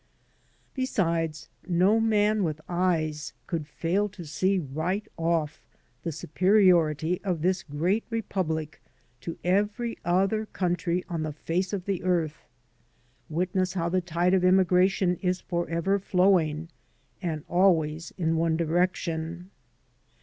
Besides, 0.73 1.47
no 1.67 1.99
man 1.99 2.43
with 2.43 2.59
eyes 2.67 3.33
could 3.45 3.67
fail 3.67 4.09
to 4.09 4.25
see 4.25 4.57
right 4.57 5.07
off 5.15 5.63
the 6.01 6.11
superiority 6.11 7.21
of 7.23 7.43
this 7.43 7.61
great 7.61 8.03
Republic 8.09 8.81
to 9.19 9.37
every 9.43 9.99
other 10.03 10.47
country 10.47 11.05
on 11.07 11.21
the 11.21 11.31
face 11.31 11.71
of 11.71 11.85
the 11.85 12.01
earth. 12.01 12.47
Witness 13.29 13.73
how 13.73 13.89
the 13.89 14.01
tide 14.01 14.33
of 14.33 14.43
immigration 14.43 15.17
is 15.17 15.39
forever 15.41 15.99
flowing— 15.99 16.69
and 17.21 17.43
always 17.47 18.11
in 18.17 18.37
one 18.37 18.57
direction. 18.57 19.51